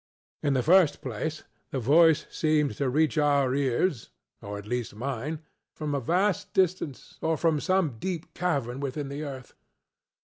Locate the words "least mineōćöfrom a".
4.65-5.99